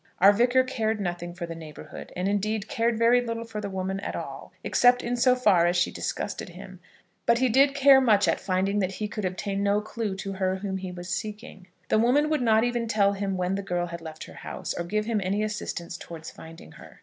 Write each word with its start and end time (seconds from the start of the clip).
Our 0.17 0.33
Vicar 0.33 0.63
cared 0.63 0.99
nothing 0.99 1.35
for 1.35 1.45
the 1.45 1.53
neighbourhood, 1.53 2.11
and, 2.15 2.27
indeed, 2.27 2.67
cared 2.67 2.97
very 2.97 3.21
little 3.23 3.43
for 3.43 3.61
the 3.61 3.69
woman 3.69 3.99
at 3.99 4.15
all, 4.15 4.51
except 4.63 5.03
in 5.03 5.15
so 5.15 5.35
far 5.35 5.67
as 5.67 5.75
she 5.77 5.91
disgusted 5.91 6.49
him; 6.49 6.79
but 7.27 7.37
he 7.37 7.49
did 7.49 7.75
care 7.75 8.01
much 8.01 8.27
at 8.27 8.39
finding 8.39 8.79
that 8.79 8.93
he 8.93 9.07
could 9.07 9.25
obtain 9.25 9.61
no 9.61 9.79
clue 9.79 10.15
to 10.15 10.33
her 10.33 10.55
whom 10.55 10.77
he 10.77 10.91
was 10.91 11.07
seeking. 11.07 11.67
The 11.89 11.99
woman 11.99 12.31
would 12.31 12.41
not 12.41 12.63
even 12.63 12.87
tell 12.87 13.13
him 13.13 13.37
when 13.37 13.53
the 13.53 13.61
girl 13.61 13.85
had 13.85 14.01
left 14.01 14.23
her 14.23 14.33
house, 14.41 14.73
or 14.73 14.85
give 14.85 15.05
him 15.05 15.21
any 15.23 15.43
assistance 15.43 15.97
towards 15.99 16.31
finding 16.31 16.71
her. 16.71 16.99